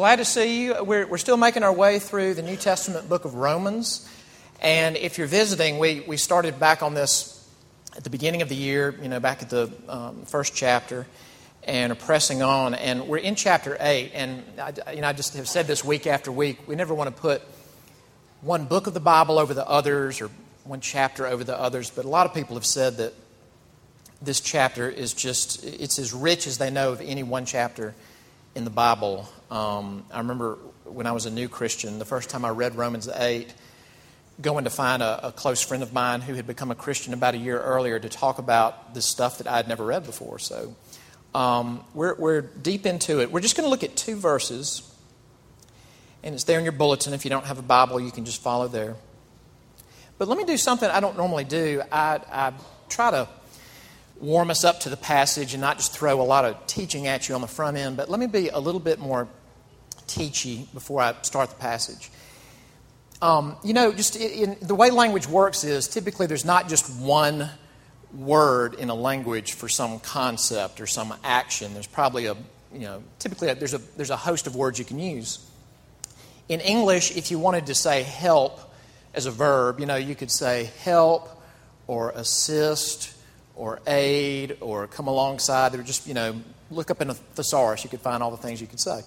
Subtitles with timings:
[0.00, 0.82] glad to see you.
[0.82, 4.08] We're, we're still making our way through the New Testament book of Romans.
[4.62, 7.46] And if you're visiting, we, we started back on this
[7.94, 11.06] at the beginning of the year, you know, back at the um, first chapter,
[11.64, 12.72] and are pressing on.
[12.72, 14.12] And we're in chapter 8.
[14.14, 16.66] And, I, you know, I just have said this week after week.
[16.66, 17.42] We never want to put
[18.40, 20.30] one book of the Bible over the others or
[20.64, 21.90] one chapter over the others.
[21.90, 23.12] But a lot of people have said that
[24.22, 27.94] this chapter is just, it's as rich as they know of any one chapter
[28.54, 29.28] in the Bible.
[29.50, 33.08] Um, I remember when I was a new Christian, the first time I read Romans
[33.08, 33.52] 8,
[34.40, 37.34] going to find a, a, close friend of mine who had become a Christian about
[37.34, 40.38] a year earlier to talk about the stuff that I had never read before.
[40.38, 40.74] So
[41.34, 43.30] um, we're, we're deep into it.
[43.30, 44.82] We're just going to look at two verses,
[46.22, 47.12] and it's there in your bulletin.
[47.12, 48.96] If you don't have a Bible, you can just follow there.
[50.18, 51.82] But let me do something I don't normally do.
[51.92, 52.52] I, I
[52.88, 53.28] try to
[54.20, 57.28] warm us up to the passage and not just throw a lot of teaching at
[57.28, 59.26] you on the front end, but let me be a little bit more
[60.06, 62.10] teachy before I start the passage.
[63.22, 66.90] Um, you know, just in, in, the way language works is typically there's not just
[67.00, 67.48] one
[68.12, 71.74] word in a language for some concept or some action.
[71.74, 72.34] There's probably a,
[72.72, 75.46] you know, typically a, there's, a, there's a host of words you can use.
[76.48, 78.58] In English, if you wanted to say help
[79.14, 81.28] as a verb, you know, you could say help
[81.86, 83.14] or assist
[83.60, 85.70] or aid or come alongside.
[85.70, 88.58] They're just, you know, look up in a thesaurus, you could find all the things
[88.58, 89.02] you could say.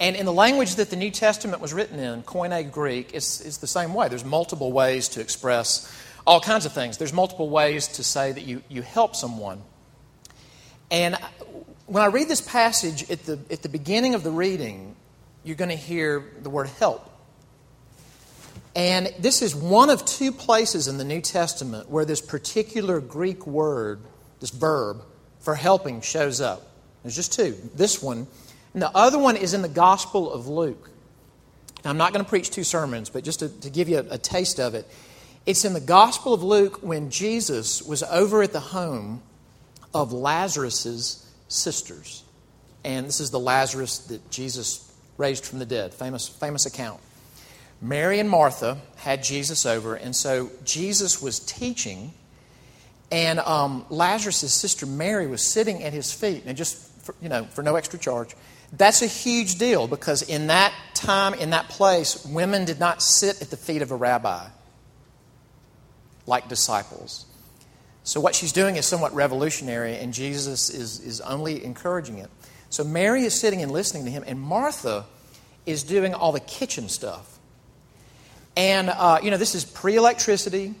[0.00, 3.58] And in the language that the New Testament was written in, Koine Greek, it's, it's
[3.58, 4.08] the same way.
[4.08, 5.94] There's multiple ways to express
[6.26, 6.96] all kinds of things.
[6.96, 9.60] There's multiple ways to say that you, you help someone.
[10.90, 11.16] And
[11.84, 14.96] when I read this passage at the, at the beginning of the reading,
[15.44, 17.10] you're going to hear the word help.
[18.76, 23.46] And this is one of two places in the New Testament where this particular Greek
[23.46, 24.00] word,
[24.38, 25.02] this verb
[25.40, 26.70] for helping, shows up.
[27.02, 27.56] There's just two.
[27.74, 28.26] This one,
[28.74, 30.90] and the other one is in the Gospel of Luke.
[31.82, 34.14] Now, I'm not going to preach two sermons, but just to, to give you a,
[34.14, 34.86] a taste of it,
[35.46, 39.22] it's in the Gospel of Luke when Jesus was over at the home
[39.94, 42.24] of Lazarus's sisters.
[42.84, 47.00] And this is the Lazarus that Jesus raised from the dead, famous, famous account.
[47.80, 52.12] Mary and Martha had Jesus over, and so Jesus was teaching,
[53.12, 57.44] and um, Lazarus' sister Mary was sitting at his feet, and just for, you know
[57.44, 58.34] for no extra charge.
[58.72, 63.40] That's a huge deal because in that time, in that place, women did not sit
[63.40, 64.48] at the feet of a rabbi
[66.26, 67.26] like disciples.
[68.02, 72.30] So what she's doing is somewhat revolutionary, and Jesus is, is only encouraging it.
[72.70, 75.06] So Mary is sitting and listening to him, and Martha
[75.64, 77.35] is doing all the kitchen stuff.
[78.56, 80.74] And, uh, you know, this is pre electricity,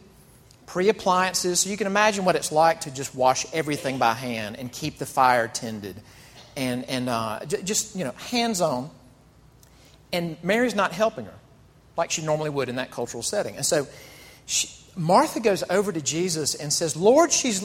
[0.66, 4.56] pre appliances, so you can imagine what it's like to just wash everything by hand
[4.56, 5.96] and keep the fire tended
[6.56, 8.90] and, and uh, j- just, you know, hands on.
[10.12, 11.34] And Mary's not helping her
[11.96, 13.56] like she normally would in that cultural setting.
[13.56, 13.86] And so
[14.46, 17.60] she, Martha goes over to Jesus and says, Lord, she's,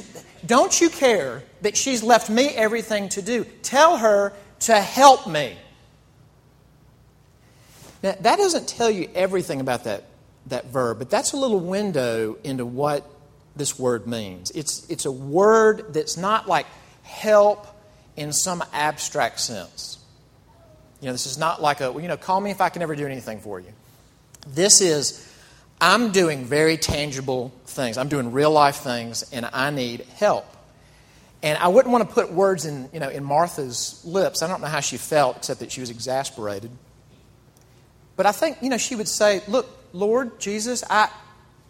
[0.46, 3.46] don't you care that she's left me everything to do?
[3.62, 5.56] Tell her to help me.
[8.04, 10.06] Now, that doesn't tell you everything about that,
[10.48, 13.10] that verb, but that's a little window into what
[13.56, 14.52] this word means.
[14.52, 16.66] It's, it's a word that's not like
[17.04, 17.68] help
[18.16, 20.00] in some abstract sense.
[21.00, 22.96] You know, this is not like a, you know, call me if I can ever
[22.96, 23.72] do anything for you.
[24.48, 25.28] This is,
[25.80, 27.98] I'm doing very tangible things.
[27.98, 30.46] I'm doing real life things, and I need help.
[31.44, 34.44] And I wouldn't want to put words in, you know, in Martha's lips.
[34.44, 36.70] I don't know how she felt, except that she was exasperated.
[38.22, 41.10] But I think, you know, she would say, Look, Lord Jesus, I,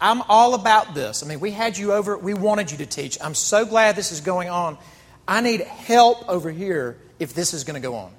[0.02, 1.24] I'm all about this.
[1.24, 3.18] I mean, we had you over, we wanted you to teach.
[3.22, 4.78] I'm so glad this is going on.
[5.26, 8.12] I need help over here if this is going to go on.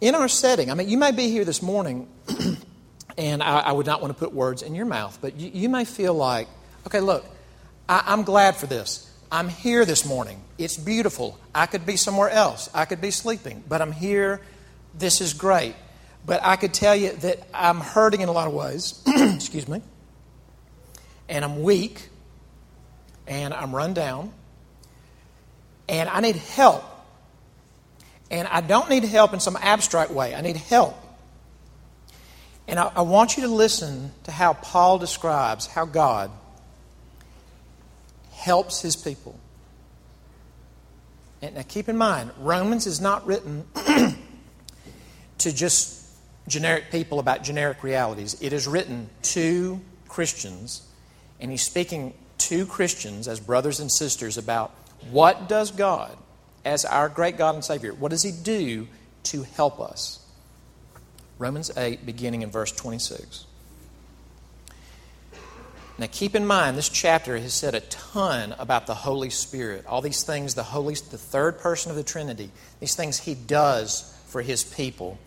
[0.00, 2.06] In our setting, I mean, you may be here this morning,
[3.18, 5.68] and I, I, would not want to put words in your mouth, but you, you
[5.68, 6.46] may feel like,
[6.86, 7.26] okay, look,
[7.88, 9.12] I, I'm glad for this.
[9.32, 10.44] I'm here this morning.
[10.58, 11.40] It's beautiful.
[11.52, 12.70] I could be somewhere else.
[12.72, 14.42] I could be sleeping, but I'm here
[14.98, 15.74] this is great.
[16.24, 19.00] But I could tell you that I'm hurting in a lot of ways.
[19.06, 19.80] Excuse me.
[21.28, 22.08] And I'm weak.
[23.26, 24.32] And I'm run down.
[25.88, 26.84] And I need help.
[28.30, 30.34] And I don't need help in some abstract way.
[30.34, 30.96] I need help.
[32.66, 36.30] And I, I want you to listen to how Paul describes how God
[38.32, 39.38] helps his people.
[41.40, 43.64] And now keep in mind, Romans is not written
[45.38, 46.04] to just
[46.48, 48.36] generic people about generic realities.
[48.40, 50.86] It is written to Christians,
[51.40, 54.72] and he's speaking to Christians as brothers and sisters about
[55.10, 56.16] what does God,
[56.64, 58.88] as our great God and Savior, what does He do
[59.24, 60.20] to help us?
[61.38, 63.44] Romans 8, beginning in verse 26.
[65.98, 69.86] Now, keep in mind, this chapter has said a ton about the Holy Spirit.
[69.86, 72.50] All these things, the Holy, the third person of the Trinity,
[72.80, 75.18] these things He does for His people.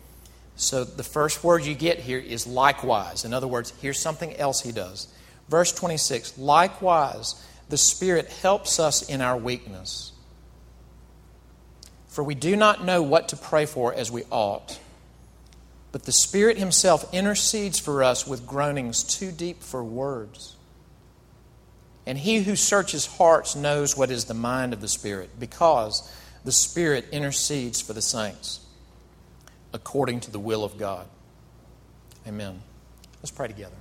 [0.60, 3.24] So, the first word you get here is likewise.
[3.24, 5.08] In other words, here's something else He does.
[5.48, 10.12] Verse 26 Likewise, the Spirit helps us in our weakness.
[12.08, 14.78] For we do not know what to pray for as we ought.
[15.92, 20.56] But the Spirit Himself intercedes for us with groanings too deep for words.
[22.04, 26.14] And he who searches hearts knows what is the mind of the Spirit, because
[26.44, 28.66] the Spirit intercedes for the saints
[29.72, 31.06] according to the will of God.
[32.26, 32.62] Amen.
[33.22, 33.76] Let's pray together.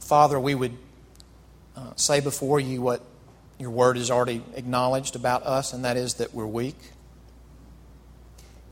[0.00, 0.76] Father, we would
[1.76, 3.02] uh, say before you what
[3.58, 6.78] your word has already acknowledged about us, and that is that we're weak.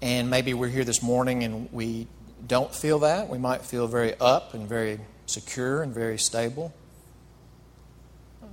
[0.00, 2.06] And maybe we're here this morning and we
[2.46, 3.28] don't feel that.
[3.28, 6.72] We might feel very up and very secure and very stable.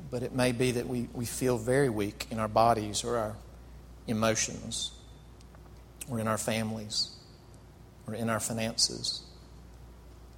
[0.10, 3.36] But it may be that we, we feel very weak in our bodies or our
[4.08, 4.92] emotions
[6.10, 7.12] or in our families
[8.08, 9.24] or in our finances.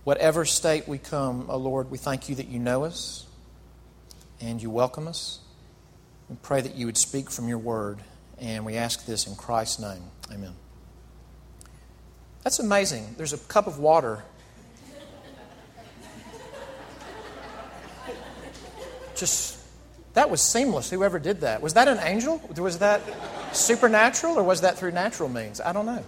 [0.03, 3.25] Whatever state we come, oh Lord, we thank you that you know us
[4.39, 5.39] and you welcome us.
[6.29, 7.99] We pray that you would speak from your word.
[8.37, 10.03] And we ask this in Christ's name.
[10.31, 10.53] Amen.
[12.43, 13.15] That's amazing.
[13.17, 14.23] There's a cup of water.
[19.15, 19.57] Just,
[20.13, 21.61] that was seamless, whoever did that.
[21.61, 22.41] Was that an angel?
[22.57, 23.01] Was that
[23.55, 25.61] supernatural or was that through natural means?
[25.61, 26.03] I don't know.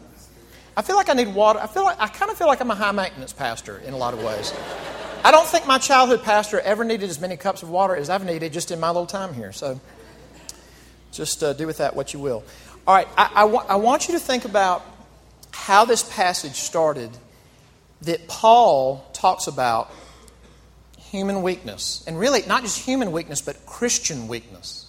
[0.76, 1.60] I feel like I need water.
[1.60, 3.98] I feel like I kind of feel like I'm a high maintenance pastor in a
[3.98, 4.54] lot of ways.
[5.24, 8.24] I don't think my childhood pastor ever needed as many cups of water as I've
[8.24, 9.52] needed just in my little time here.
[9.52, 9.82] So
[11.12, 12.44] just uh, do with that what you will.
[12.86, 14.86] All right, I, I, wa- I want you to think about
[15.52, 17.10] how this passage started
[18.04, 19.92] that Paul talks about
[21.00, 22.04] human weakness.
[22.08, 24.87] And really, not just human weakness, but Christian weakness.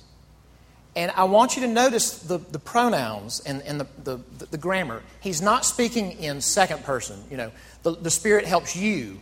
[0.97, 5.03] And I want you to notice the, the pronouns and, and the, the, the, grammar.
[5.21, 7.23] He's not speaking in second person.
[7.31, 7.53] You know,
[7.83, 9.21] the, the Spirit helps you,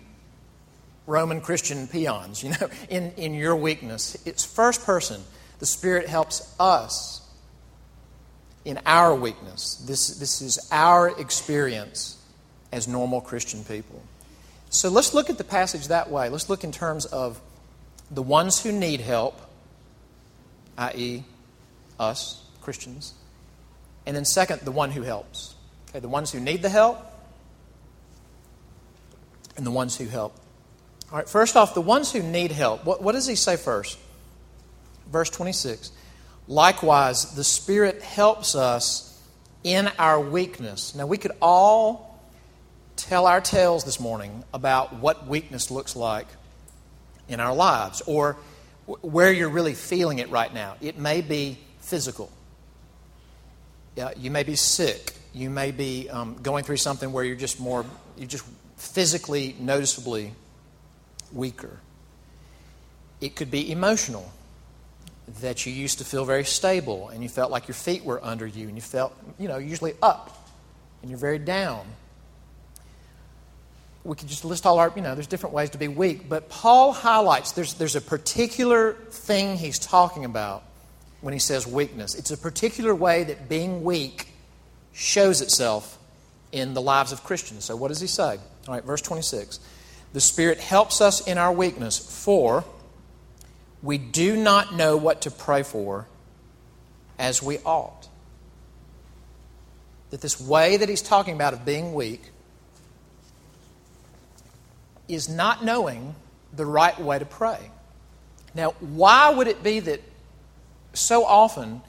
[1.07, 4.17] Roman Christian peons, you know, in, in your weakness.
[4.27, 5.23] It's first person.
[5.59, 7.21] The Spirit helps us
[8.65, 9.77] in our weakness.
[9.87, 12.19] This, this is our experience
[12.73, 14.03] as normal Christian people.
[14.71, 16.29] So let's look at the passage that way.
[16.29, 17.41] Let's look in terms of
[18.11, 19.41] the ones who need help,
[20.79, 21.25] i.e.,
[21.99, 23.15] us, Christians.
[24.07, 25.55] And then, second, the one who helps.
[25.91, 26.99] Okay, the ones who need the help
[29.57, 30.35] and the ones who help.
[31.11, 32.85] All right, first off, the ones who need help.
[32.85, 33.99] What, what does he say first?
[35.11, 35.93] Verse 26.
[36.49, 39.21] Likewise, the Spirit helps us
[39.65, 40.95] in our weakness.
[40.95, 42.21] Now, we could all
[42.97, 46.27] tell our tales this morning about what weakness looks like
[47.29, 48.37] in our lives or
[48.87, 50.77] where you're really feeling it right now.
[50.81, 52.31] It may be physical.
[53.95, 55.15] Yeah, you may be sick.
[55.33, 57.87] You may be um, going through something where you're just more,
[58.17, 58.45] you're just
[58.77, 60.33] physically noticeably
[61.33, 61.79] weaker.
[63.21, 64.31] It could be emotional
[65.41, 68.47] that you used to feel very stable and you felt like your feet were under
[68.47, 70.49] you and you felt, you know, usually up
[71.03, 71.87] and you're very down.
[74.05, 76.49] We could just list all our, you know, there's different ways to be weak, but
[76.49, 80.65] Paul highlights there's, there's a particular thing he's talking about
[81.21, 82.15] when he says weakness.
[82.15, 84.29] It's a particular way that being weak
[84.93, 85.99] shows itself
[86.53, 87.65] in the lives of Christians.
[87.65, 88.39] So, what does he say?
[88.69, 89.61] All right, verse 26.
[90.13, 92.65] The Spirit helps us in our weakness, for
[93.83, 96.07] we do not know what to pray for
[97.19, 98.09] as we ought.
[100.11, 102.23] That this way that he's talking about of being weak
[105.09, 106.15] is not knowing
[106.53, 107.59] the right way to pray.
[108.55, 110.01] Now, why would it be that
[110.97, 111.83] so often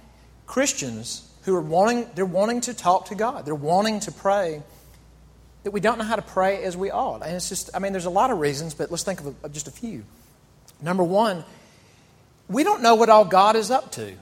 [0.45, 4.61] Christians who are wanting, they're wanting to talk to God, they're wanting to pray,
[5.63, 7.21] that we don't know how to pray as we ought?
[7.23, 9.51] And it's just, I mean, there's a lot of reasons, but let's think of, of
[9.51, 10.03] just a few.
[10.81, 11.43] Number one,
[12.47, 14.13] we don't know what all God is up to.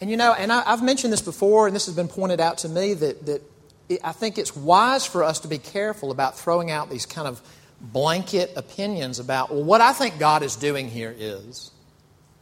[0.00, 2.58] And you know, and I, have mentioned this before, and this has been pointed out
[2.58, 3.42] to me that, that
[3.88, 7.28] it, I think it's wise for us to be careful about throwing out these kind
[7.28, 7.40] of
[7.80, 11.70] blanket opinions about, well, what I think God is doing here is,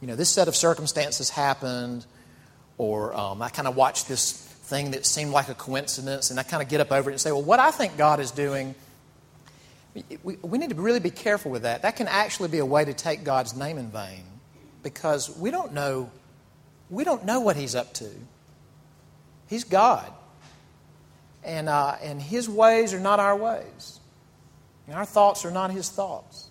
[0.03, 2.05] you know, this set of circumstances happened,
[2.77, 6.43] or um, I kind of watched this thing that seemed like a coincidence, and I
[6.43, 8.75] kind of get up over it and say, well, what I think God is doing
[10.23, 11.83] we, we need to really be careful with that.
[11.83, 14.23] That can actually be a way to take God's name in vain.
[14.81, 16.11] because we don't know
[16.89, 18.09] we don't know what he's up to.
[19.47, 20.11] He's God.
[21.43, 23.99] And, uh, and his ways are not our ways.
[24.87, 26.49] And our thoughts are not his thoughts.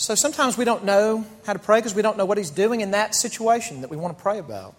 [0.00, 2.80] So sometimes we don't know how to pray because we don't know what he's doing
[2.80, 4.74] in that situation that we want to pray about.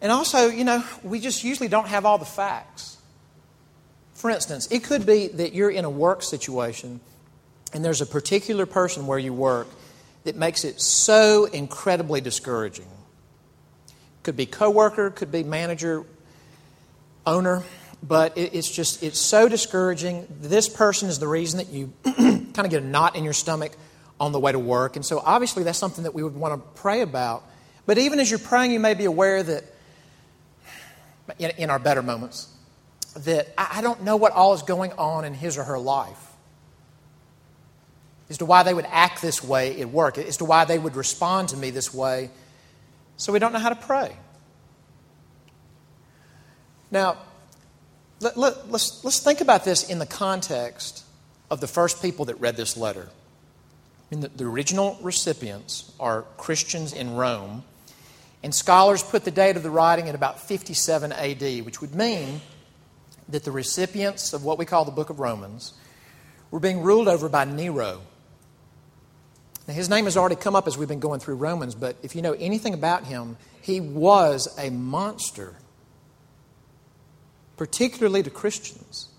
[0.00, 2.96] And also, you know, we just usually don't have all the facts.
[4.14, 7.00] For instance, it could be that you're in a work situation
[7.74, 9.68] and there's a particular person where you work
[10.24, 12.88] that makes it so incredibly discouraging.
[14.22, 16.04] Could be coworker, could be manager,
[17.26, 17.62] owner,
[18.02, 20.26] but it's just it's so discouraging.
[20.40, 21.92] This person is the reason that you
[22.52, 23.72] kind of get a knot in your stomach
[24.20, 26.80] on the way to work, and so obviously that's something that we would want to
[26.80, 27.44] pray about.
[27.86, 29.64] But even as you're praying, you may be aware that
[31.38, 32.48] in, in our better moments
[33.16, 36.18] that I don't know what all is going on in his or her life
[38.30, 40.96] as to why they would act this way at work, as to why they would
[40.96, 42.30] respond to me this way.
[43.18, 44.16] So we don't know how to pray.
[46.90, 47.18] Now,
[48.20, 51.04] let, let, let's, let's think about this in the context
[51.52, 53.10] of the first people that read this letter.
[53.10, 57.62] I mean, the, the original recipients are Christians in Rome,
[58.42, 62.40] and scholars put the date of the writing at about 57 AD, which would mean
[63.28, 65.74] that the recipients of what we call the book of Romans
[66.50, 68.00] were being ruled over by Nero.
[69.68, 72.16] Now, his name has already come up as we've been going through Romans, but if
[72.16, 75.54] you know anything about him, he was a monster,
[77.58, 79.11] particularly to Christians.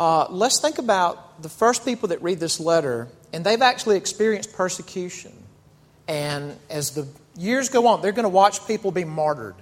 [0.00, 4.54] Uh, let's think about the first people that read this letter, and they've actually experienced
[4.54, 5.30] persecution.
[6.08, 9.56] And as the years go on, they're going to watch people be martyred.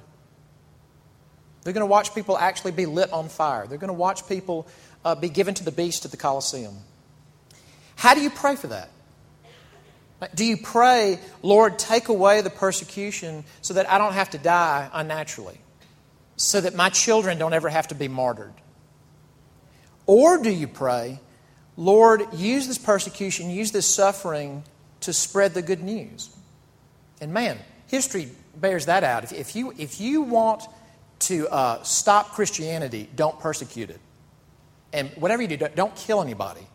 [1.65, 3.67] They're going to watch people actually be lit on fire.
[3.67, 4.69] They're going to watch people
[5.05, 6.77] uh, be given to the beast at the Colosseum.
[7.97, 8.91] How do you pray for that?
[10.37, 14.89] Do you pray, Lord, take away the persecution so that I don't have to die
[14.93, 15.59] unnaturally?
[16.37, 18.55] So that my children don't ever have to be martyred?
[20.09, 21.21] Or do you pray,
[21.77, 24.65] Lord, use this persecution, use this suffering
[25.03, 26.35] to spread the good news?
[27.21, 29.23] And man, history bears that out.
[29.23, 30.63] If, if you, if you want
[31.21, 34.01] to uh, stop Christianity, don't persecute it.
[34.95, 36.67] And whatever you do, don't, don't kill anybody,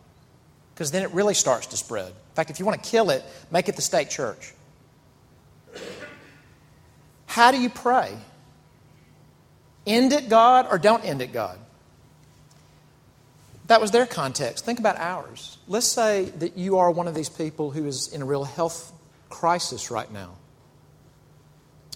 [0.75, 2.09] because then it really starts to spread.
[2.09, 4.53] In fact, if you want to kill it, make it the state church.
[7.25, 8.15] How do you pray?
[9.87, 11.57] End it, God, or don't end it, God?
[13.67, 14.65] That was their context.
[14.65, 15.57] Think about ours.
[15.67, 18.91] Let's say that you are one of these people who is in a real health
[19.29, 20.35] crisis right now,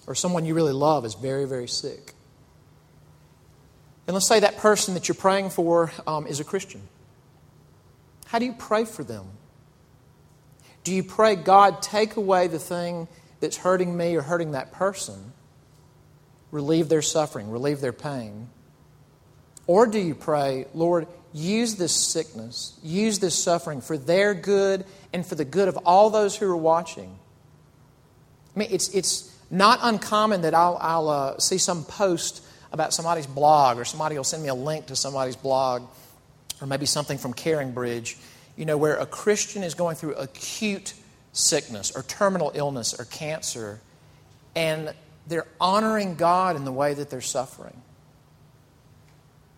[0.07, 2.13] or someone you really love is very, very sick.
[4.07, 6.81] And let's say that person that you're praying for um, is a Christian.
[8.27, 9.25] How do you pray for them?
[10.85, 13.09] Do you pray, God, take away the thing
[13.41, 15.33] that's hurting me or hurting that person?
[16.51, 18.47] Relieve their suffering, relieve their pain.
[19.67, 21.07] Or do you pray, Lord,
[21.37, 26.09] use this sickness, use this suffering for their good and for the good of all
[26.09, 27.17] those who are watching?
[28.55, 33.27] I mean, it's, it's not uncommon that I'll, I'll uh, see some post about somebody's
[33.27, 35.83] blog or somebody will send me a link to somebody's blog
[36.59, 38.17] or maybe something from CaringBridge
[38.57, 40.93] you know, where a Christian is going through acute
[41.31, 43.79] sickness or terminal illness or cancer,
[44.55, 44.93] and
[45.27, 47.79] they're honoring God in the way that they're suffering.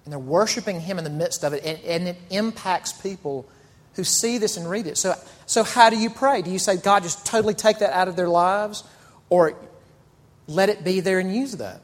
[0.10, 3.48] And they're worshiping Him in the midst of it, and, and it impacts people
[3.94, 4.98] who see this and read it.
[4.98, 5.14] So,
[5.46, 6.42] so, how do you pray?
[6.42, 8.84] Do you say, God, just totally take that out of their lives?
[9.30, 9.56] Or
[10.48, 11.82] let it be there and use that?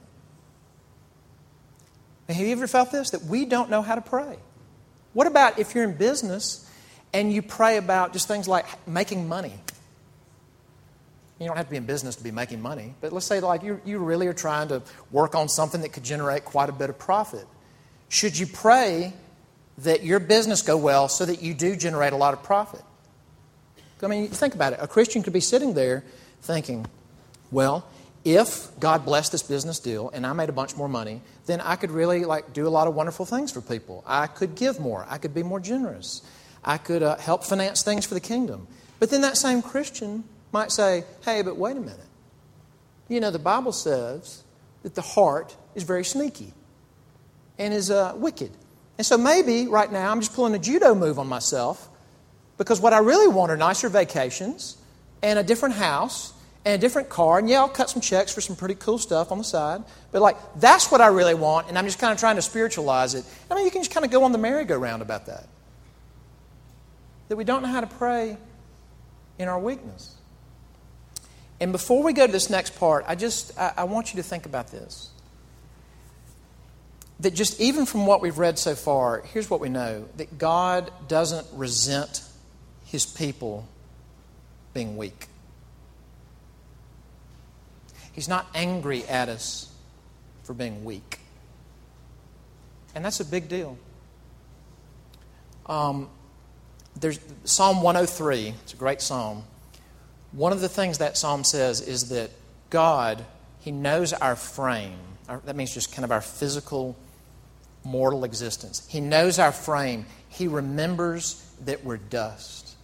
[2.28, 3.12] have you ever felt this?
[3.12, 4.38] That we don't know how to pray.
[5.14, 6.66] What about if you're in business
[7.16, 9.54] and you pray about just things like making money.
[11.40, 13.64] You don't have to be in business to be making money, but let's say like
[13.64, 16.90] you, you really are trying to work on something that could generate quite a bit
[16.90, 17.48] of profit.
[18.10, 19.14] Should you pray
[19.80, 22.82] that your business go well so that you do generate a lot of profit?
[24.02, 24.80] I mean, think about it.
[24.82, 26.04] A Christian could be sitting there
[26.42, 26.86] thinking,
[27.50, 27.88] well,
[28.24, 31.76] if God blessed this business deal and I made a bunch more money, then I
[31.76, 34.04] could really like do a lot of wonderful things for people.
[34.06, 35.06] I could give more.
[35.10, 36.22] I could be more generous.
[36.64, 38.68] I could uh, help finance things for the kingdom.
[39.00, 42.00] But then that same Christian might say, hey, but wait a minute.
[43.08, 44.44] You know, the Bible says
[44.84, 46.54] that the heart is very sneaky
[47.58, 48.52] and is uh, wicked.
[48.98, 51.90] And so maybe right now I'm just pulling a judo move on myself
[52.58, 54.78] because what I really want are nicer vacations
[55.22, 56.34] and a different house
[56.64, 57.40] and a different car.
[57.40, 59.84] And yeah, I'll cut some checks for some pretty cool stuff on the side.
[60.12, 61.68] But like, that's what I really want.
[61.68, 63.26] And I'm just kind of trying to spiritualize it.
[63.52, 65.48] I mean, you can just kind of go on the merry-go-round about that
[67.28, 68.38] that we don't know how to pray
[69.40, 70.16] in our weakness.
[71.60, 74.28] And before we go to this next part, I just I, I want you to
[74.28, 75.10] think about this.
[77.22, 80.92] That just even from what we've read so far, here's what we know that God
[81.08, 82.22] doesn't resent
[82.86, 83.68] his people
[84.74, 85.28] being weak.
[88.12, 89.72] He's not angry at us
[90.44, 91.20] for being weak.
[92.94, 93.78] And that's a big deal.
[95.66, 96.10] Um,
[96.98, 99.44] there's Psalm 103, it's a great psalm.
[100.32, 102.30] One of the things that psalm says is that
[102.70, 103.26] God,
[103.60, 105.00] He knows our frame.
[105.28, 106.96] Our, that means just kind of our physical,
[107.86, 108.86] mortal existence.
[108.90, 110.06] He knows our frame.
[110.28, 112.76] He remembers that we're dust.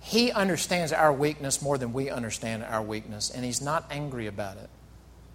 [0.00, 4.58] He understands our weakness more than we understand our weakness, and He's not angry about
[4.58, 4.70] it.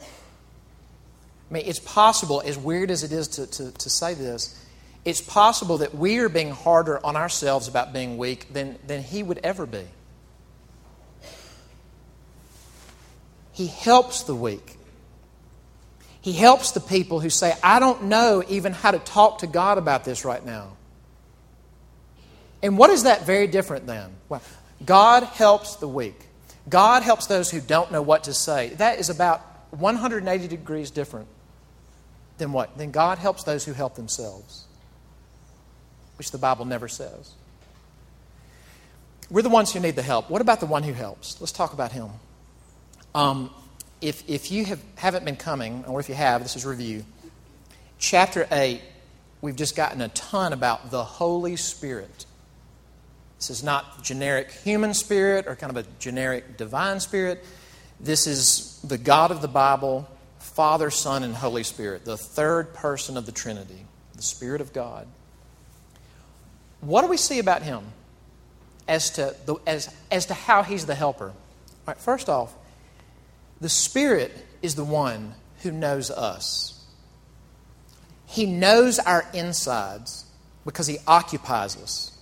[0.02, 4.64] I mean, it's possible, as weird as it is to, to, to say this,
[5.06, 9.24] it's possible that we are being harder on ourselves about being weak than, than He
[9.24, 9.86] would ever be.
[13.54, 14.78] He helps the weak.
[16.22, 19.78] He helps the people who say, I don't know even how to talk to God
[19.78, 20.76] about this right now.
[22.62, 24.12] And what is that very different than?
[24.28, 24.42] Well,
[24.86, 26.20] God helps the weak.
[26.68, 28.70] God helps those who don't know what to say.
[28.76, 31.28] That is about 180 degrees different
[32.38, 32.78] than what?
[32.78, 34.66] Then God helps those who help themselves
[36.20, 37.32] which the Bible never says.
[39.32, 40.30] We're the ones who need the help.
[40.30, 41.40] What about the one who helps?
[41.40, 42.10] Let's talk about him.
[43.16, 43.52] Um,
[44.02, 47.06] if, if you have, haven't been coming, or if you have, this is review.
[47.98, 48.82] Chapter 8,
[49.42, 52.26] we've just gotten a ton about the Holy Spirit.
[53.38, 57.44] This is not generic human spirit or kind of a generic divine spirit.
[58.00, 63.18] This is the God of the Bible, Father, Son, and Holy Spirit, the third person
[63.18, 65.08] of the Trinity, the Spirit of God.
[66.82, 67.84] What do we see about him
[68.88, 71.28] as to, the, as, as to how he's the helper?
[71.28, 71.36] All
[71.88, 72.54] right, first off,
[73.62, 76.86] the Spirit is the one who knows us.
[78.26, 80.26] He knows our insides
[80.66, 82.18] because he occupies us,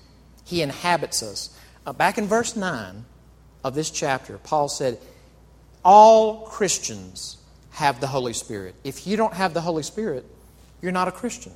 [0.45, 1.57] he inhabits us.
[1.85, 3.05] Uh, back in verse 9
[3.63, 4.99] of this chapter, Paul said,
[5.83, 7.37] All Christians
[7.71, 8.75] have the Holy Spirit.
[8.83, 10.25] If you don't have the Holy Spirit,
[10.81, 11.53] you're not a Christian.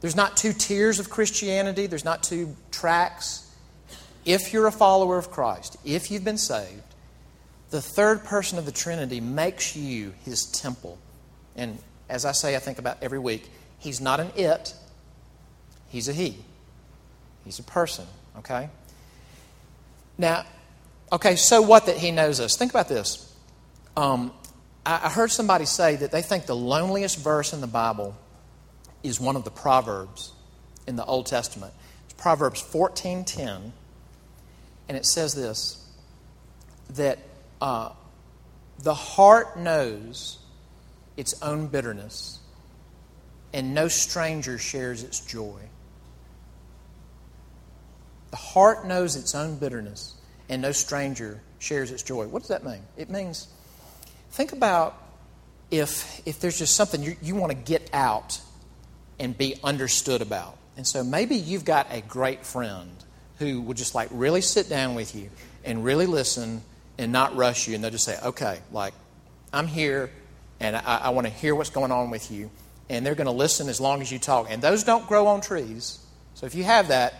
[0.00, 3.42] There's not two tiers of Christianity, there's not two tracks.
[4.24, 6.85] If you're a follower of Christ, if you've been saved,
[7.70, 10.98] the third person of the Trinity makes you his temple.
[11.56, 13.48] And as I say, I think about every week,
[13.78, 14.74] he's not an it,
[15.88, 16.38] he's a he.
[17.44, 18.06] He's a person,
[18.38, 18.68] okay?
[20.18, 20.44] Now,
[21.12, 22.56] okay, so what that he knows us?
[22.56, 23.32] Think about this.
[23.96, 24.32] Um,
[24.84, 28.16] I, I heard somebody say that they think the loneliest verse in the Bible
[29.02, 30.32] is one of the proverbs
[30.86, 31.72] in the Old Testament.
[32.06, 33.72] It's Proverbs 14:10,
[34.88, 35.84] and it says this:
[36.90, 37.18] that
[37.60, 37.90] uh,
[38.78, 40.38] the heart knows
[41.16, 42.40] its own bitterness,
[43.52, 45.60] and no stranger shares its joy.
[48.30, 50.14] The heart knows its own bitterness,
[50.48, 52.26] and no stranger shares its joy.
[52.26, 52.82] What does that mean?
[52.96, 53.48] It means,
[54.30, 55.00] think about
[55.70, 58.40] if, if there's just something you, you want to get out
[59.18, 60.56] and be understood about.
[60.76, 62.90] And so maybe you've got a great friend
[63.38, 65.30] who will just like really sit down with you
[65.64, 66.62] and really listen
[66.98, 67.74] and not rush you.
[67.74, 68.94] And they'll just say, okay, like,
[69.52, 70.10] I'm here
[70.60, 72.50] and I, I want to hear what's going on with you.
[72.88, 74.46] And they're going to listen as long as you talk.
[74.50, 75.98] And those don't grow on trees.
[76.34, 77.14] So if you have that,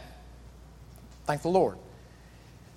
[1.26, 1.78] thank the Lord.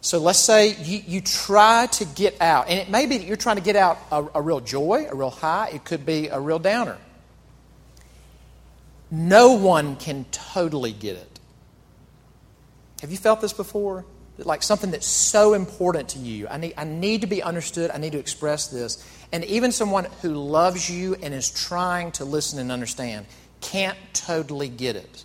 [0.02, 3.36] So let's say you, you try to get out, and it may be that you're
[3.36, 6.40] trying to get out a, a real joy, a real high, it could be a
[6.40, 6.98] real downer.
[9.12, 11.40] No one can totally get it.
[13.02, 14.06] Have you felt this before?
[14.46, 16.48] Like something that's so important to you.
[16.48, 17.92] I need, I need to be understood.
[17.92, 19.06] I need to express this.
[19.32, 23.26] And even someone who loves you and is trying to listen and understand
[23.62, 25.24] can't totally get it.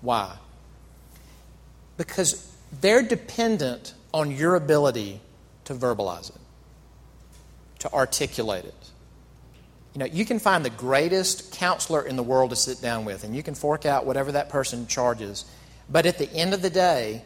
[0.00, 0.36] Why?
[1.96, 5.20] Because they're dependent on your ability
[5.64, 6.40] to verbalize it,
[7.80, 8.90] to articulate it.
[9.94, 13.24] You know, you can find the greatest counselor in the world to sit down with,
[13.24, 15.44] and you can fork out whatever that person charges.
[15.88, 17.24] But at the end of the day,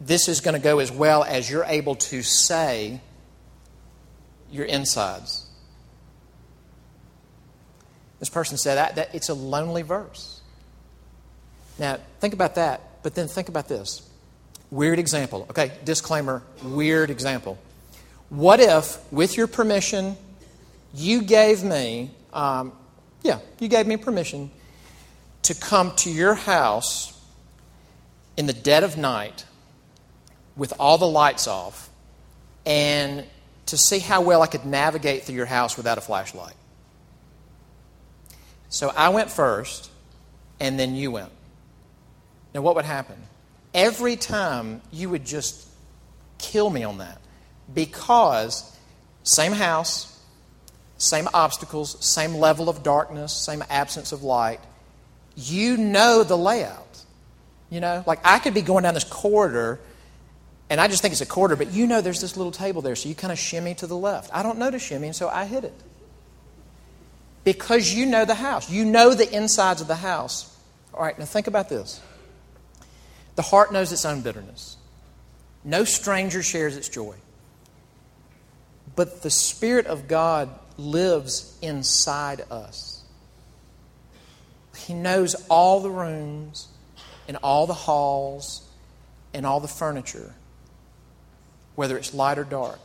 [0.00, 3.00] this is going to go as well as you're able to say
[4.50, 5.46] your insides.
[8.18, 10.40] This person said that, that it's a lonely verse.
[11.78, 14.06] Now, think about that, but then think about this.
[14.70, 15.46] Weird example.
[15.50, 17.58] Okay, disclaimer, weird example.
[18.28, 20.16] What if, with your permission,
[20.94, 22.72] you gave me, um,
[23.22, 24.50] yeah, you gave me permission
[25.42, 27.18] to come to your house
[28.36, 29.44] in the dead of night
[30.60, 31.88] with all the lights off
[32.66, 33.24] and
[33.64, 36.52] to see how well I could navigate through your house without a flashlight.
[38.68, 39.90] So I went first,
[40.60, 41.30] and then you went.
[42.54, 43.16] Now, what would happen?
[43.72, 45.66] Every time you would just
[46.36, 47.18] kill me on that
[47.72, 48.76] because
[49.22, 50.22] same house,
[50.98, 54.60] same obstacles, same level of darkness, same absence of light.
[55.36, 57.02] You know the layout.
[57.70, 59.80] You know, like I could be going down this corridor
[60.70, 62.96] and I just think it's a quarter, but you know there's this little table there,
[62.96, 64.30] so you kind of shimmy to the left.
[64.32, 65.74] I don't know to shimmy, and so I hit it.
[67.42, 70.56] Because you know the house, you know the insides of the house.
[70.94, 72.00] All right, now think about this.
[73.34, 74.76] The heart knows its own bitterness.
[75.64, 77.16] No stranger shares its joy.
[78.94, 83.02] But the Spirit of God lives inside us.
[84.76, 86.68] He knows all the rooms
[87.28, 88.68] and all the halls
[89.32, 90.34] and all the furniture,
[91.80, 92.78] whether it's light or dark.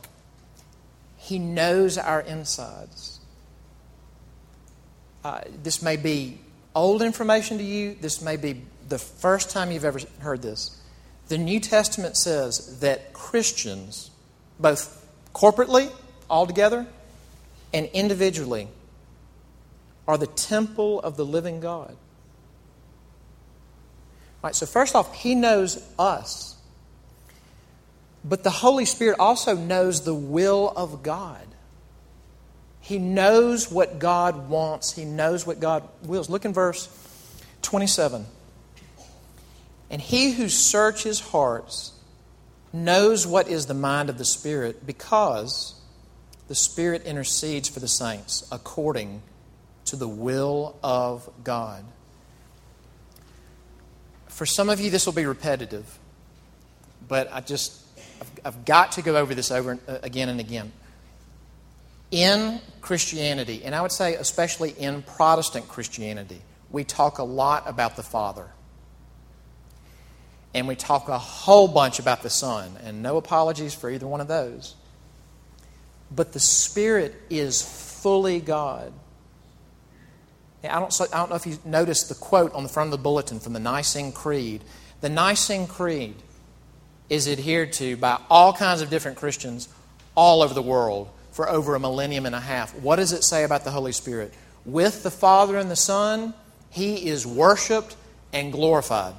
[1.18, 3.20] He knows our insides.
[5.22, 6.38] Uh, this may be
[6.74, 10.80] old information to you, this may be the first time you've ever heard this.
[11.28, 14.10] The New Testament says that Christians,
[14.58, 15.92] both corporately,
[16.30, 16.86] all together,
[17.74, 18.66] and individually,
[20.08, 21.94] are the temple of the living God.
[24.42, 26.55] Right, so first off, He knows us.
[28.28, 31.46] But the Holy Spirit also knows the will of God.
[32.80, 36.28] He knows what God wants, He knows what God wills.
[36.28, 36.88] Look in verse
[37.62, 38.26] 27.
[39.90, 41.92] And he who searches hearts
[42.72, 45.74] knows what is the mind of the Spirit because
[46.48, 49.22] the Spirit intercedes for the saints according
[49.86, 51.84] to the will of God.
[54.28, 55.98] For some of you, this will be repetitive,
[57.08, 57.80] but I just,
[58.20, 60.72] I've, I've got to go over this over uh, again and again.
[62.10, 67.96] In Christianity, and I would say especially in Protestant Christianity, we talk a lot about
[67.96, 68.46] the Father.
[70.54, 74.20] And we talk a whole bunch about the Son, and no apologies for either one
[74.20, 74.74] of those.
[76.10, 78.92] But the Spirit is fully God.
[80.64, 83.02] I don't, I don't know if you noticed the quote on the front of the
[83.02, 84.62] bulletin from the Nicene Creed.
[85.00, 86.16] The Nicene Creed
[87.08, 89.68] is adhered to by all kinds of different Christians
[90.14, 92.74] all over the world for over a millennium and a half.
[92.74, 94.32] What does it say about the Holy Spirit?
[94.64, 96.34] With the Father and the Son,
[96.70, 97.96] He is worshiped
[98.32, 99.14] and glorified.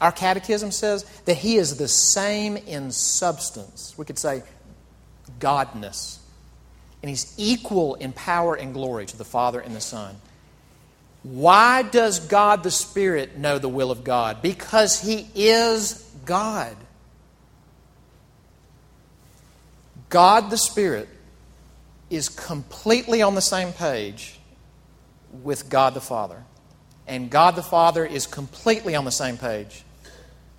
[0.00, 3.94] Our catechism says that He is the same in substance.
[3.98, 4.42] We could say
[5.38, 6.18] Godness.
[7.02, 10.16] And he's equal in power and glory to the Father and the Son.
[11.22, 14.40] Why does God the Spirit know the will of God?
[14.40, 16.76] Because he is God.
[20.08, 21.08] God the Spirit
[22.08, 24.38] is completely on the same page
[25.42, 26.42] with God the Father.
[27.06, 29.84] And God the Father is completely on the same page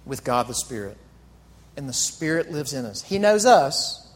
[0.06, 0.98] with God the Spirit.
[1.76, 3.04] And the Spirit lives in us.
[3.04, 4.10] He knows us,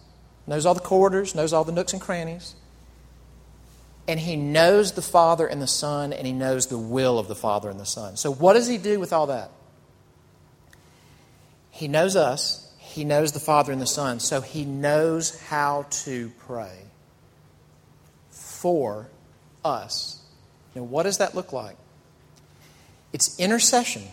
[0.46, 2.56] knows all the corridors, knows all the nooks and crannies.
[4.08, 7.36] And he knows the Father and the Son, and he knows the will of the
[7.36, 8.18] Father and the Son.
[8.18, 9.50] So, what does he do with all that?
[11.72, 16.32] He knows us, he knows the Father and the Son, so he knows how to
[16.40, 16.78] pray
[18.30, 19.08] for
[19.64, 20.22] us.
[20.76, 21.78] Now, what does that look like?
[23.12, 24.04] It's intercession.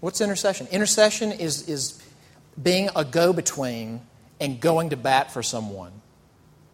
[0.00, 0.66] What's intercession?
[0.70, 2.02] Intercession is, is
[2.60, 4.00] being a go between
[4.40, 5.92] and going to bat for someone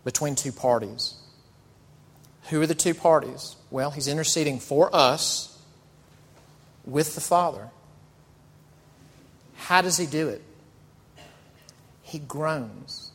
[0.04, 1.14] between two parties.
[2.50, 3.56] Who are the two parties?
[3.70, 5.58] Well, he's interceding for us
[6.84, 7.70] with the Father.
[9.56, 10.42] How does he do it?
[12.02, 13.10] He groans.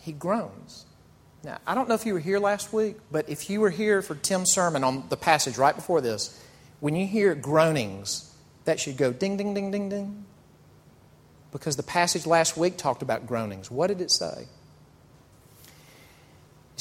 [0.00, 0.86] He groans.
[1.44, 4.02] Now, I don't know if you were here last week, but if you were here
[4.02, 6.40] for Tim's sermon on the passage right before this,
[6.80, 8.32] when you hear groanings,
[8.64, 10.24] that should go ding, ding, ding, ding, ding.
[11.52, 13.70] Because the passage last week talked about groanings.
[13.70, 14.46] What did it say?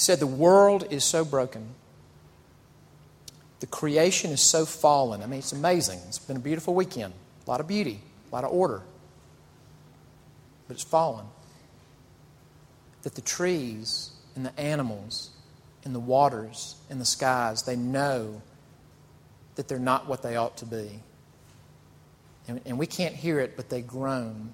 [0.02, 1.76] It said, The world is so broken.
[3.60, 5.22] The creation is so fallen.
[5.22, 6.00] I mean, it's amazing.
[6.08, 7.14] It's been a beautiful weekend.
[7.46, 8.00] A lot of beauty,
[8.32, 8.82] a lot of order.
[10.68, 11.28] But it's fallen.
[13.04, 15.30] That the trees and the animals
[15.86, 18.42] and the waters and the skies, they know
[19.54, 21.02] that they're not what they ought to be.
[22.48, 24.54] And, and we can't hear it, but they groan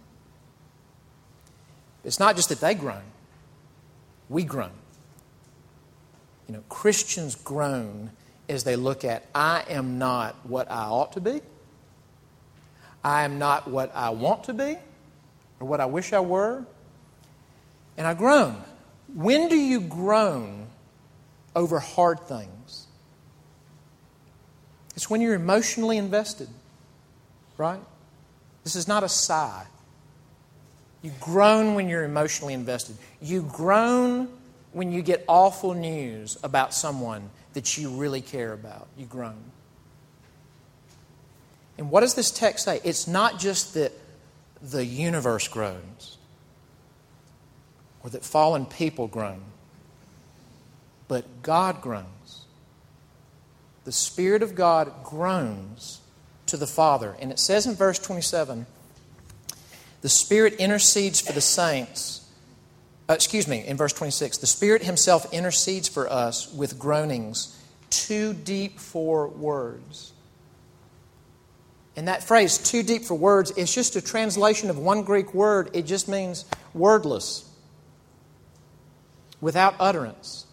[2.04, 3.02] it's not just that they groan,
[4.30, 4.72] we groan.
[6.48, 8.12] You know, Christians groan
[8.50, 11.42] as they look at, I am not what I ought to be.
[13.04, 14.78] I am not what I want to be
[15.60, 16.66] or what I wish I were.
[17.98, 18.56] And I groan.
[19.14, 20.68] When do you groan
[21.56, 22.88] over hard things?
[24.96, 26.50] It's when you're emotionally invested,
[27.58, 27.80] right?
[28.64, 29.66] This is not a sigh.
[31.02, 32.98] You groan when you're emotionally invested.
[33.22, 34.28] You groan
[34.78, 38.88] when you get awful news about someone that you really care about.
[38.96, 39.52] You groan.
[41.78, 42.80] And what does this text say?
[42.84, 43.92] It's not just that
[44.62, 46.18] the universe groans
[48.04, 49.42] or that fallen people groan,
[51.08, 52.46] but God groans.
[53.86, 56.02] The Spirit of God groans
[56.48, 57.16] to the Father.
[57.20, 58.66] And it says in verse 27
[60.02, 62.17] the Spirit intercedes for the saints.
[63.10, 67.58] Uh, excuse me, in verse 26, the Spirit Himself intercedes for us with groanings
[67.90, 70.12] too deep for words.
[71.96, 75.70] And that phrase, too deep for words, is just a translation of one Greek word.
[75.74, 77.50] It just means wordless,
[79.42, 80.46] without utterance.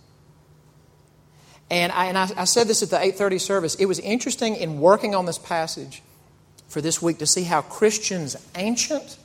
[1.70, 3.74] And I, and I, I said this at the 8:30 service.
[3.74, 6.02] It was interesting in working on this passage
[6.68, 9.18] for this week to see how Christians ancient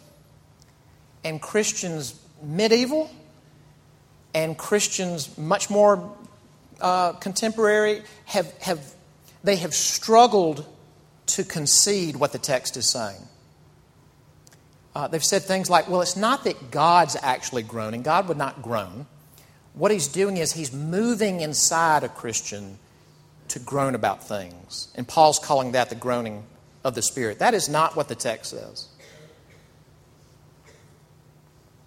[1.23, 3.09] and Christians medieval
[4.33, 6.15] and Christians much more
[6.81, 8.93] uh, contemporary have, have
[9.43, 10.65] they have struggled
[11.27, 13.21] to concede what the text is saying.
[14.95, 18.01] Uh, they've said things like, well, it's not that God's actually groaning.
[18.01, 19.05] God would not groan.
[19.73, 22.79] What he's doing is he's moving inside a Christian
[23.49, 24.91] to groan about things.
[24.95, 26.43] And Paul's calling that the groaning
[26.83, 27.39] of the Spirit.
[27.39, 28.87] That is not what the text says.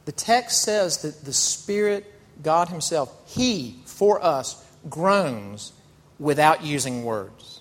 [0.04, 2.11] The text says that the Spirit,
[2.42, 5.72] God Himself, He, for us, groans
[6.18, 7.60] without using words.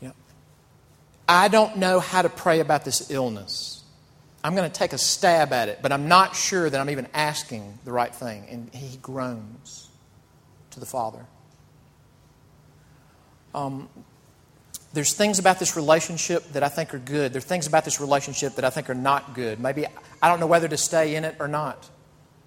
[0.00, 0.14] You know,
[1.28, 3.82] I don't know how to pray about this illness.
[4.44, 7.08] I'm going to take a stab at it, but I'm not sure that I'm even
[7.14, 8.46] asking the right thing.
[8.50, 9.88] And he groans
[10.72, 11.24] to the Father.
[13.54, 13.88] Um,
[14.94, 17.32] there's things about this relationship that I think are good.
[17.32, 19.58] There are things about this relationship that I think are not good.
[19.58, 19.86] Maybe
[20.22, 21.90] I don't know whether to stay in it or not.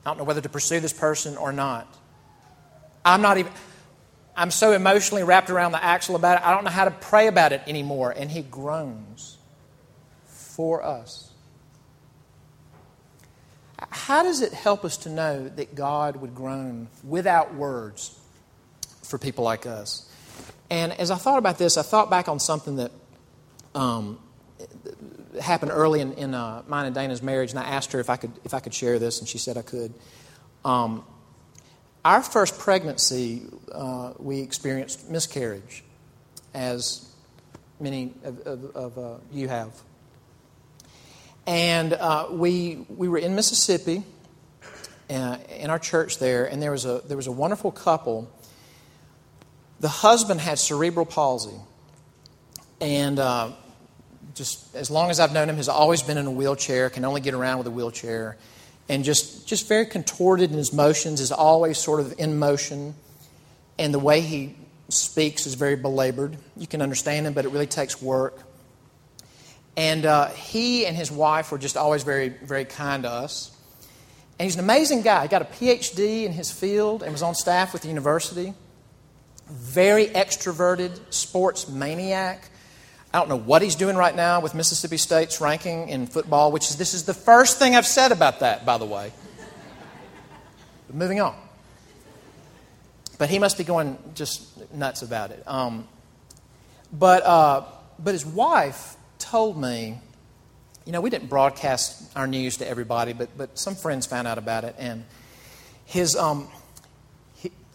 [0.06, 1.94] I don't know whether to pursue this person or not.
[3.04, 3.52] I'm not even,
[4.36, 7.28] I'm so emotionally wrapped around the axle about it, I don't know how to pray
[7.28, 8.12] about it anymore.
[8.16, 9.38] And he groans
[10.26, 11.30] for us.
[13.90, 18.18] How does it help us to know that God would groan without words
[19.04, 20.07] for people like us?
[20.70, 22.92] And as I thought about this, I thought back on something that
[23.74, 24.20] um,
[25.42, 28.18] happened early in, in uh, mine and Dana's marriage, and I asked her if I
[28.18, 29.94] could if I could share this, and she said I could.
[30.66, 31.06] Um,
[32.04, 35.84] our first pregnancy, uh, we experienced miscarriage,
[36.54, 37.06] as
[37.80, 39.72] many of, of, of uh, you have.
[41.46, 44.04] And uh, we we were in Mississippi,
[45.10, 48.30] uh, in our church there, and there was a there was a wonderful couple
[49.80, 51.56] the husband had cerebral palsy.
[52.82, 53.52] And uh,
[54.34, 57.22] just as long as I've known him, has always been in a wheelchair, can only
[57.22, 58.38] get around with a wheelchair.
[58.90, 62.96] And just, just very contorted in his motions, is always sort of in motion.
[63.78, 64.56] And the way he
[64.90, 66.38] speaks is very belabored.
[66.56, 68.40] You can understand him, but it really takes work.
[69.76, 73.56] And uh, he and his wife were just always very, very kind to us.
[74.40, 75.24] And he's an amazing guy.
[75.24, 78.54] He got a PhD in his field and was on staff with the university
[79.50, 82.50] very extroverted sports maniac.
[83.14, 86.70] I don't know what he's doing right now with Mississippi State's ranking in football, which
[86.70, 89.12] is this is the first thing I've said about that, by the way.
[90.88, 91.36] But moving on.
[93.18, 95.44] But he must be going just nuts about it.
[95.48, 95.88] Um,
[96.92, 97.64] but, uh,
[97.98, 100.00] but his wife told me,
[100.86, 104.38] you know, we didn't broadcast our news to everybody, but, but some friends found out
[104.38, 104.76] about it.
[104.78, 105.04] And
[105.86, 106.48] his, um,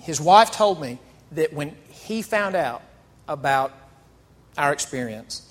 [0.00, 0.98] his wife told me
[1.32, 2.82] that when he found out
[3.28, 3.72] about
[4.56, 5.50] our experience,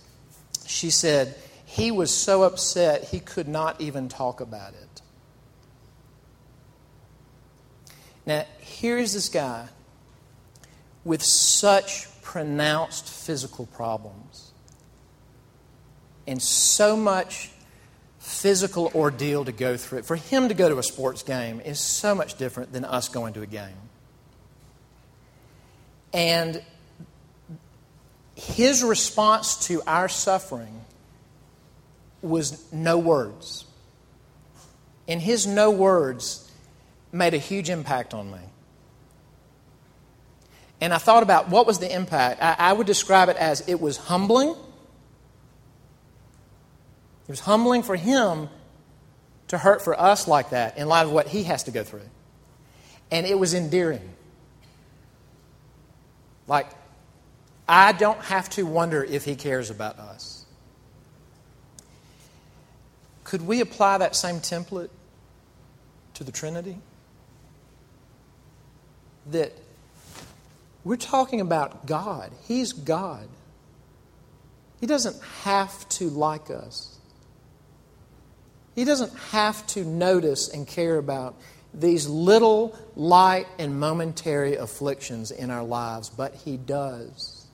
[0.66, 5.02] she said he was so upset he could not even talk about it.
[8.26, 9.68] Now, here is this guy
[11.04, 14.52] with such pronounced physical problems
[16.28, 17.50] and so much
[18.20, 20.04] physical ordeal to go through.
[20.04, 23.34] For him to go to a sports game is so much different than us going
[23.34, 23.90] to a game.
[26.14, 26.62] And
[28.36, 30.82] his response to our suffering
[32.22, 33.66] was no words.
[35.08, 36.50] And his no words
[37.12, 38.40] made a huge impact on me.
[40.80, 42.42] And I thought about what was the impact.
[42.42, 44.56] I, I would describe it as it was humbling,
[47.32, 48.50] It was humbling for him
[49.48, 52.02] to hurt for us like that in light of what he has to go through.
[53.12, 54.10] And it was endearing.
[56.48, 56.68] Like,
[57.68, 60.46] I don't have to wonder if he cares about us.
[63.24, 64.90] Could we apply that same template
[66.16, 66.78] to the Trinity?
[69.28, 69.54] That
[70.84, 72.32] we're talking about God.
[72.48, 73.28] He's God.
[74.80, 76.98] He doesn't have to like us.
[78.74, 81.36] He doesn't have to notice and care about
[81.74, 87.46] these little light and momentary afflictions in our lives, but He does.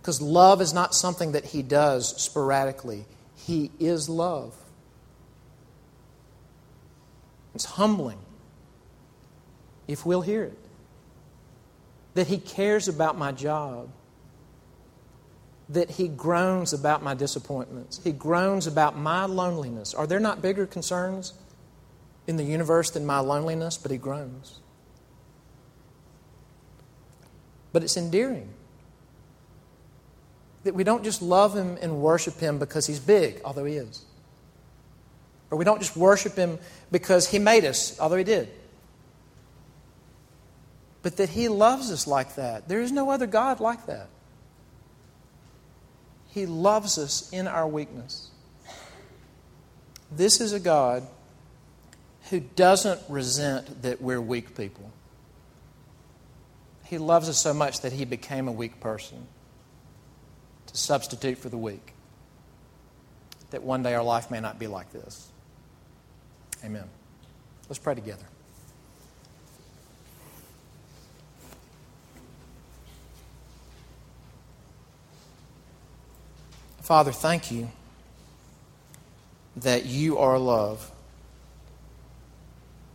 [0.00, 4.54] Because love is not something that He does sporadically, He is love.
[7.54, 8.18] It's humbling
[9.88, 10.58] if we'll hear it.
[12.14, 13.90] That He cares about my job.
[15.68, 18.00] That He groans about my disappointments.
[18.02, 19.92] He groans about my loneliness.
[19.92, 21.34] Are there not bigger concerns
[22.30, 23.76] in the universe than my loneliness?
[23.76, 24.60] But He groans.
[27.72, 28.48] But it's endearing
[30.64, 34.04] that we don't just love Him and worship Him because He's big, although He is.
[35.50, 36.58] Or we don't just worship Him
[36.90, 38.48] because He made us, although He did.
[41.02, 42.68] But that He loves us like that.
[42.68, 44.08] There is no other God like that.
[46.28, 48.30] He loves us in our weakness.
[50.12, 51.06] This is a God
[52.30, 54.90] who doesn't resent that we're weak people.
[56.84, 59.26] He loves us so much that He became a weak person
[60.66, 61.92] to substitute for the weak.
[63.50, 65.28] That one day our life may not be like this.
[66.64, 66.84] Amen.
[67.68, 68.24] Let's pray together.
[76.80, 77.70] Father, thank you
[79.56, 80.90] that you are love.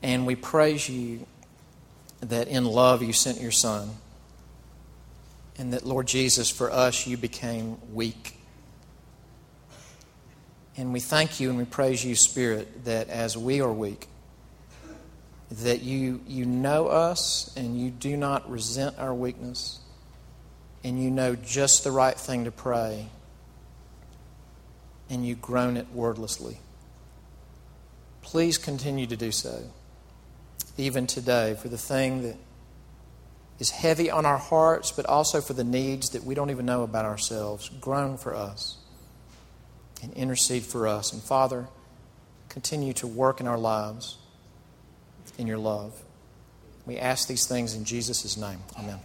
[0.06, 1.26] And we praise you
[2.22, 3.90] that in love you sent your Son.
[5.58, 8.36] And that, Lord Jesus, for us you became weak
[10.78, 14.08] and we thank you and we praise you, Spirit, that as we are weak,
[15.64, 19.80] that you, you know us and you do not resent our weakness,
[20.84, 23.08] and you know just the right thing to pray,
[25.10, 26.60] and you groan it wordlessly.
[28.22, 29.64] Please continue to do so,
[30.78, 32.36] even today, for the thing that
[33.60, 36.84] is heavy on our hearts, but also for the needs that we don't even know
[36.84, 37.70] about ourselves.
[37.80, 38.78] Groan for us
[40.04, 41.14] and intercede for us.
[41.14, 41.68] And Father,
[42.50, 44.18] continue to work in our lives
[45.38, 46.02] in your love.
[46.86, 48.60] We ask these things in Jesus' name.
[48.78, 49.00] Amen.